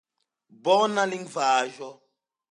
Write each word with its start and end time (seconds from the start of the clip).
Bona 0.67 1.03
lingvaĵo. 1.11 1.91